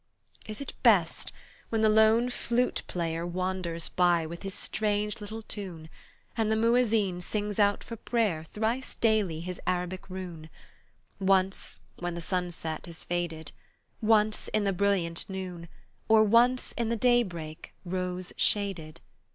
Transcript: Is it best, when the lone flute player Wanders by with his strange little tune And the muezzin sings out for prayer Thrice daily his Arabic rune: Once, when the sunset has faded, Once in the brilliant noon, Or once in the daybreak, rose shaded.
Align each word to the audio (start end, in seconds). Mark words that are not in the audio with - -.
Is 0.47 0.59
it 0.59 0.73
best, 0.81 1.31
when 1.69 1.81
the 1.81 1.87
lone 1.87 2.31
flute 2.31 2.81
player 2.87 3.23
Wanders 3.23 3.89
by 3.89 4.25
with 4.25 4.41
his 4.41 4.55
strange 4.55 5.21
little 5.21 5.43
tune 5.43 5.89
And 6.35 6.51
the 6.51 6.55
muezzin 6.55 7.21
sings 7.21 7.59
out 7.59 7.83
for 7.83 7.95
prayer 7.97 8.43
Thrice 8.43 8.95
daily 8.95 9.41
his 9.41 9.61
Arabic 9.67 10.09
rune: 10.09 10.49
Once, 11.19 11.81
when 11.99 12.15
the 12.15 12.19
sunset 12.19 12.87
has 12.87 13.03
faded, 13.03 13.51
Once 14.01 14.47
in 14.47 14.63
the 14.63 14.73
brilliant 14.73 15.29
noon, 15.29 15.67
Or 16.09 16.23
once 16.23 16.71
in 16.71 16.89
the 16.89 16.95
daybreak, 16.95 17.75
rose 17.85 18.33
shaded. 18.37 19.01